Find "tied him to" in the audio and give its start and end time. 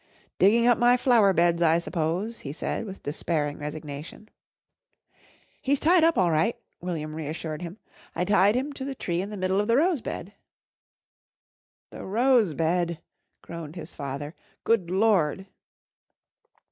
8.25-8.83